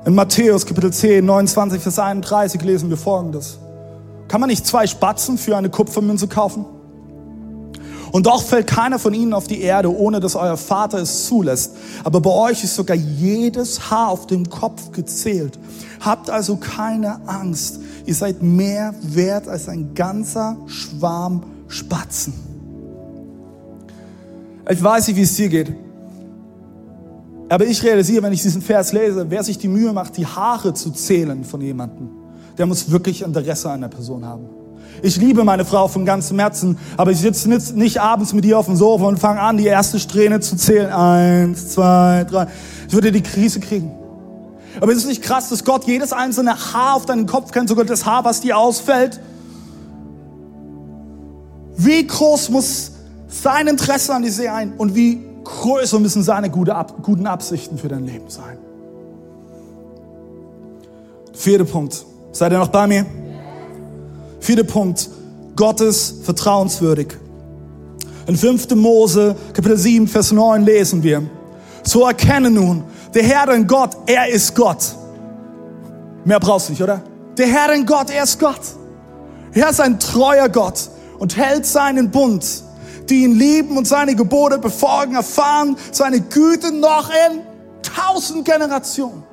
[0.04, 3.58] In Matthäus Kapitel 10, 29 Vers 31 lesen wir folgendes.
[4.28, 6.66] Kann man nicht zwei Spatzen für eine Kupfermünze kaufen?
[8.12, 11.78] Und doch fällt keiner von ihnen auf die Erde, ohne dass euer Vater es zulässt.
[12.04, 15.58] Aber bei euch ist sogar jedes Haar auf dem Kopf gezählt.
[16.02, 17.80] Habt also keine Angst.
[18.06, 22.34] Ihr seid mehr wert als ein ganzer Schwarm Spatzen.
[24.70, 25.74] Ich weiß nicht, wie es dir geht.
[27.48, 30.74] Aber ich realisiere, wenn ich diesen Vers lese, wer sich die Mühe macht, die Haare
[30.74, 32.10] zu zählen von jemandem,
[32.58, 34.46] der muss wirklich Interesse an der Person haben.
[35.02, 38.66] Ich liebe meine Frau von ganzem Herzen, aber ich sitze nicht abends mit ihr auf
[38.66, 40.92] dem Sofa und fange an, die erste Strähne zu zählen.
[40.92, 42.48] Eins, zwei, drei.
[42.88, 43.92] Ich würde die Krise kriegen.
[44.82, 47.86] Aber ist es nicht krass, dass Gott jedes einzelne Haar auf deinen Kopf kennt, sogar
[47.86, 49.20] das Haar, was dir ausfällt?
[51.82, 52.92] Wie groß muss
[53.30, 58.30] sein Interesse an dir sein und wie größer müssen seine guten Absichten für dein Leben
[58.30, 58.58] sein?
[61.34, 62.06] Vierter Punkt.
[62.34, 63.06] Seid ihr noch bei mir?
[64.42, 65.10] Vierter Punkt.
[65.56, 67.18] Gott ist vertrauenswürdig.
[68.28, 68.76] In 5.
[68.76, 71.24] Mose, Kapitel 7, Vers 9 lesen wir.
[71.84, 72.84] So erkenne nun,
[73.14, 74.96] der Herr, dein Gott, er ist Gott.
[76.26, 77.02] Mehr brauchst du nicht, oder?
[77.38, 78.60] Der Herr, dein Gott, er ist Gott.
[79.54, 80.90] Er ist ein treuer Gott
[81.20, 82.64] und hält seinen Bund.
[83.10, 87.42] Die ihn lieben und seine Gebote befolgen, erfahren seine Güte noch in
[87.82, 89.24] tausend Generationen.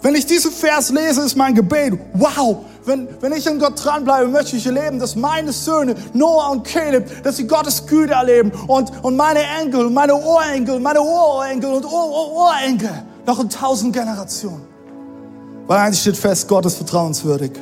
[0.00, 4.28] Wenn ich diesen Vers lese, ist mein Gebet, wow, wenn, wenn ich an Gott dranbleibe,
[4.28, 8.92] möchte ich erleben, dass meine Söhne, Noah und Caleb, dass sie Gottes Güte erleben und,
[9.02, 14.62] und meine Enkel, meine Urenkel, meine Urenkel und Urenkel noch in tausend Generationen.
[15.66, 17.52] Weil eins steht fest, Gott ist vertrauenswürdig.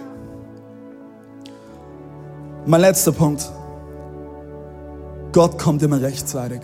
[2.64, 3.50] Mein letzter Punkt.
[5.32, 6.60] Gott kommt immer rechtzeitig.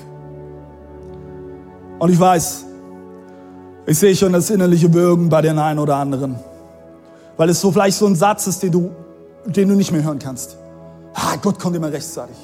[1.98, 2.64] Und ich weiß,
[3.86, 6.36] ich sehe schon das innerliche Würgen bei den einen oder anderen.
[7.36, 8.90] Weil es so vielleicht so ein Satz ist, den du,
[9.46, 10.56] den du nicht mehr hören kannst.
[11.14, 12.36] Ah, Gott kommt immer rechtzeitig.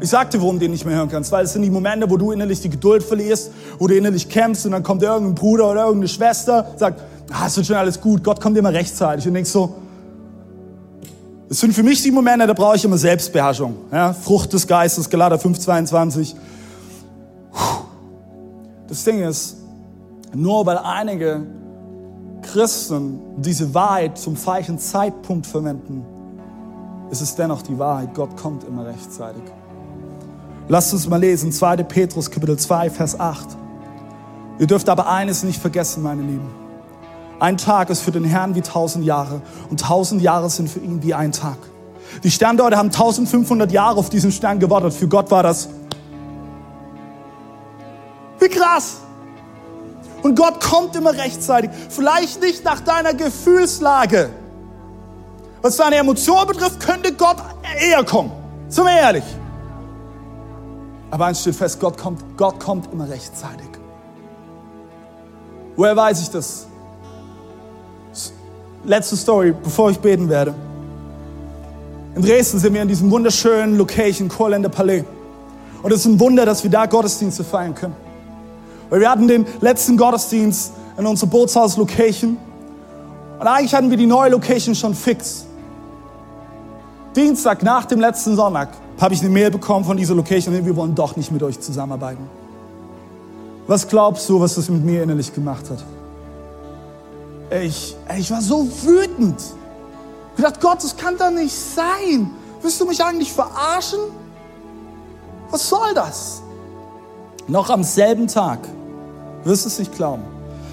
[0.00, 2.18] Ich sagte, warum du den nicht mehr hören kannst, weil es sind die Momente, wo
[2.18, 5.84] du innerlich die Geduld verlierst, wo du innerlich kämpfst und dann kommt irgendein Bruder oder
[5.84, 7.00] irgendeine Schwester, sagt,
[7.32, 9.26] ah, es wird schon alles gut, Gott kommt immer rechtzeitig.
[9.26, 9.74] Und denkst so,
[11.48, 13.76] es sind für mich die Momente, da brauche ich immer Selbstbeherrschung.
[13.92, 14.12] Ja?
[14.12, 16.34] Frucht des Geistes, Galater 5,22.
[18.88, 19.56] Das Ding ist,
[20.34, 21.46] nur weil einige
[22.42, 26.04] Christen diese Wahrheit zum falschen Zeitpunkt verwenden,
[27.10, 28.14] ist es dennoch die Wahrheit.
[28.14, 29.42] Gott kommt immer rechtzeitig.
[30.68, 31.76] Lasst uns mal lesen, 2.
[31.84, 33.56] Petrus Kapitel 2, Vers 8.
[34.58, 36.65] Ihr dürft aber eines nicht vergessen, meine Lieben.
[37.38, 41.02] Ein Tag ist für den Herrn wie tausend Jahre und tausend Jahre sind für ihn
[41.02, 41.58] wie ein Tag.
[42.22, 44.94] Die Sterndeute haben 1500 Jahre auf diesen Stern gewartet.
[44.94, 45.68] Für Gott war das
[48.38, 48.98] wie krass.
[50.22, 51.70] Und Gott kommt immer rechtzeitig.
[51.88, 54.30] Vielleicht nicht nach deiner Gefühlslage.
[55.62, 57.36] Was deine Emotion betrifft, könnte Gott
[57.80, 58.32] eher kommen.
[58.68, 59.24] Sind wir ehrlich.
[61.10, 63.68] Aber eins steht fest, Gott kommt, Gott kommt immer rechtzeitig.
[65.76, 66.66] Woher weiß ich das?
[68.86, 70.54] Letzte Story, bevor ich beten werde.
[72.14, 75.04] In Dresden sind wir in diesem wunderschönen Location, Chorländer Palais.
[75.82, 77.96] Und es ist ein Wunder, dass wir da Gottesdienste feiern können.
[78.88, 82.36] Weil wir hatten den letzten Gottesdienst in unserer Bootshaus-Location.
[83.40, 85.46] Und eigentlich hatten wir die neue Location schon fix.
[87.16, 88.68] Dienstag nach dem letzten Sonntag
[89.00, 92.22] habe ich eine Mail bekommen von dieser Location wir wollen doch nicht mit euch zusammenarbeiten.
[93.66, 95.84] Was glaubst du, was das mit mir innerlich gemacht hat?
[97.50, 99.40] Ich, ich war so wütend.
[100.36, 102.30] Ich dachte, Gott, das kann doch nicht sein.
[102.60, 104.00] Willst du mich eigentlich verarschen?
[105.50, 106.42] Was soll das?
[107.46, 108.58] Noch am selben Tag,
[109.44, 110.22] wirst du es nicht glauben,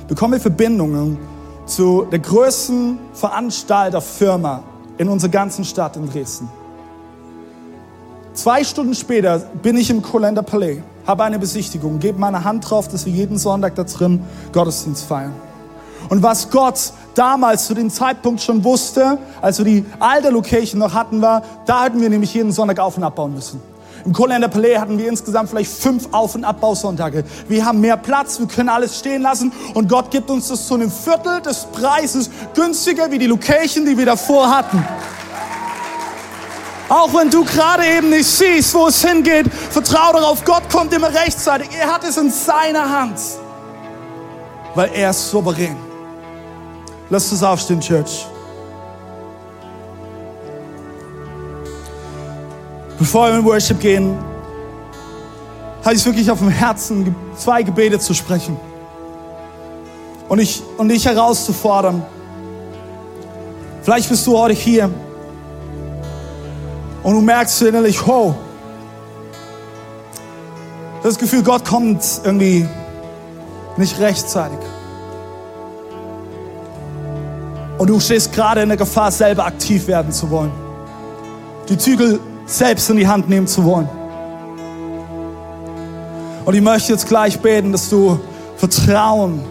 [0.08, 1.20] bekommen wir Verbindungen
[1.68, 4.64] zu der größten Veranstalterfirma
[4.98, 6.50] in unserer ganzen Stadt in Dresden.
[8.34, 12.88] Zwei Stunden später bin ich im Kolender Palais, habe eine Besichtigung, gebe meine Hand drauf,
[12.88, 15.34] dass wir jeden Sonntag da drin Gottesdienst feiern.
[16.10, 20.94] Und was Gott damals zu dem Zeitpunkt schon wusste, als wir die alte Location noch
[20.94, 23.62] hatten, war, da hätten wir nämlich jeden Sonntag auf und abbauen müssen.
[24.06, 27.24] Im Kolender Palais hatten wir insgesamt vielleicht fünf Auf- und Abbausonntage.
[27.48, 30.74] Wir haben mehr Platz, wir können alles stehen lassen und Gott gibt uns das zu
[30.74, 34.86] einem Viertel des Preises günstiger wie die Location, die wir davor hatten.
[36.90, 41.14] Auch wenn du gerade eben nicht siehst, wo es hingeht, vertrau darauf, Gott kommt immer
[41.14, 41.70] rechtzeitig.
[41.80, 43.18] Er hat es in seiner Hand,
[44.76, 45.93] weil er ist souverän.
[47.14, 48.26] Lass uns aufstehen, Church.
[52.98, 54.18] Bevor wir in Worship gehen,
[55.86, 58.58] habe ich wirklich auf dem Herzen, zwei Gebete zu sprechen.
[60.28, 62.04] Und, ich, und dich herauszufordern.
[63.84, 64.90] Vielleicht bist du heute hier
[67.04, 68.34] und du merkst innerlich, oh,
[71.04, 72.68] das Gefühl, Gott kommt irgendwie
[73.78, 74.73] nicht rechtzeitig.
[77.84, 80.54] Und du stehst gerade in der Gefahr, selber aktiv werden zu wollen.
[81.68, 83.90] Die Zügel selbst in die Hand nehmen zu wollen.
[86.46, 88.18] Und ich möchte jetzt gleich beten, dass du
[88.56, 89.42] Vertrauen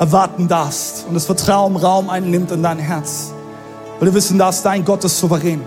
[0.00, 3.32] erwarten darfst und das Vertrauen Raum einnimmt in dein Herz.
[4.00, 5.62] Weil du wissen darfst, dein Gott ist souverän.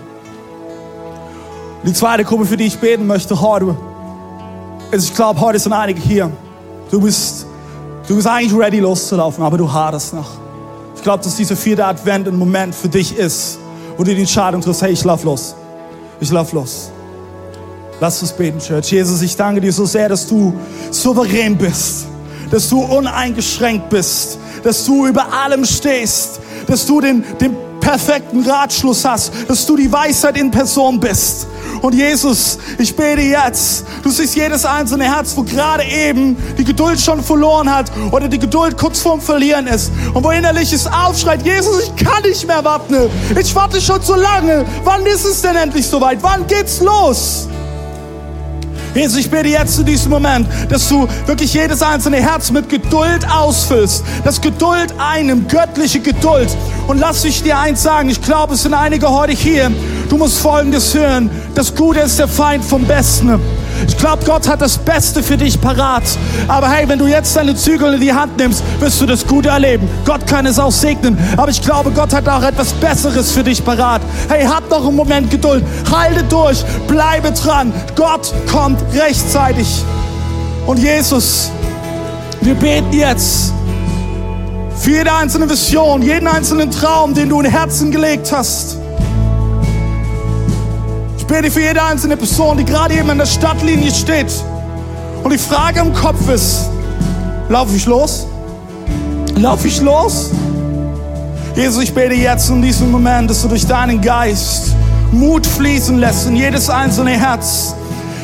[1.82, 3.74] Die zweite Gruppe, für die ich beten möchte heute,
[4.90, 6.30] ist, ich glaube, heute sind einige hier.
[6.90, 7.46] Du bist,
[8.06, 10.43] du bist eigentlich ready loszulaufen, aber du haderst noch.
[11.04, 13.58] Glaube, dass dieser vierte Advent ein Moment für dich ist,
[13.98, 15.54] wo du die Entscheidung triffst, hey, ich lauf los.
[16.18, 16.90] Ich lauf los.
[18.00, 18.90] Lass uns beten, Church.
[18.90, 20.54] Jesus, ich danke dir so sehr, dass du
[20.90, 22.06] souverän bist,
[22.50, 29.04] dass du uneingeschränkt bist, dass du über allem stehst, dass du den, den perfekten Ratschluss
[29.04, 31.46] hast, dass du die Weisheit in Person bist.
[31.82, 36.98] Und Jesus, ich bete jetzt, du siehst jedes einzelne Herz, wo gerade eben die Geduld
[36.98, 39.92] schon verloren hat oder die Geduld kurz vorm Verlieren ist.
[40.14, 43.10] Und wo innerlich es aufschreit, Jesus, ich kann nicht mehr warten.
[43.38, 44.64] Ich warte schon zu lange.
[44.82, 46.22] Wann ist es denn endlich soweit?
[46.22, 47.48] Wann geht's los?
[48.94, 53.28] Jesus, ich bete jetzt in diesem Moment, dass du wirklich jedes einzelne Herz mit Geduld
[53.28, 54.04] ausfüllst.
[54.22, 56.48] Dass Geduld einem, göttliche Geduld.
[56.86, 59.70] Und lass mich dir eins sagen, ich glaube, es sind einige heute hier.
[60.08, 61.28] Du musst Folgendes hören.
[61.56, 63.40] Das Gute ist der Feind vom Besten.
[63.88, 66.02] Ich glaube, Gott hat das Beste für dich parat.
[66.48, 69.50] Aber hey, wenn du jetzt deine Zügel in die Hand nimmst, wirst du das Gute
[69.50, 69.88] erleben.
[70.04, 71.18] Gott kann es auch segnen.
[71.36, 74.02] Aber ich glaube, Gott hat auch etwas Besseres für dich parat.
[74.28, 75.64] Hey, hab noch einen Moment Geduld.
[75.90, 76.64] Halte durch.
[76.86, 77.72] Bleibe dran.
[77.96, 79.84] Gott kommt rechtzeitig.
[80.66, 81.50] Und Jesus,
[82.40, 83.52] wir beten jetzt
[84.76, 88.78] für jede einzelne Vision, jeden einzelnen Traum, den du in Herzen gelegt hast.
[91.26, 94.30] Ich bete für jede einzelne Person, die gerade eben an der Stadtlinie steht.
[95.22, 96.68] Und die Frage im Kopf ist,
[97.48, 98.26] laufe ich los?
[99.34, 100.32] Laufe ich los?
[101.56, 104.74] Jesus, ich bete jetzt in diesem Moment, dass du durch deinen Geist
[105.12, 107.74] Mut fließen lässt in jedes einzelne Herz.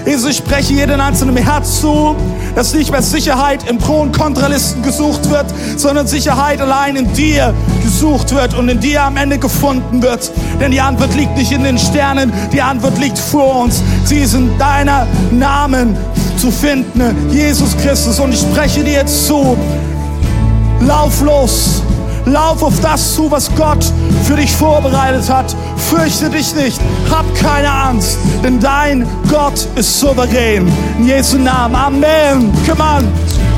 [0.06, 2.16] Jesus, ich spreche jedem einzelnen Herz zu,
[2.54, 5.46] dass nicht mehr Sicherheit im Pro- und Kontralisten gesucht wird,
[5.76, 10.30] sondern Sicherheit allein in dir gesucht wird und in dir am Ende gefunden wird.
[10.60, 13.82] Denn die Antwort liegt nicht in den Sternen, die Antwort liegt vor uns.
[14.04, 15.96] Sie ist in deiner Namen
[16.38, 18.18] zu finden, Jesus Christus.
[18.18, 19.56] Und ich spreche dir jetzt zu,
[20.80, 21.82] lauf los.
[22.32, 23.84] Lauf auf das zu, was Gott
[24.24, 25.54] für dich vorbereitet hat.
[25.76, 26.80] Fürchte dich nicht.
[27.10, 30.70] Hab keine Angst, denn dein Gott ist souverän.
[30.98, 31.74] In Jesu Namen.
[31.74, 32.52] Amen.
[32.66, 33.49] Come on.